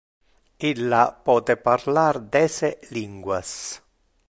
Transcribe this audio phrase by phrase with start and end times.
[0.69, 3.53] Illa pote parlar dece linguas.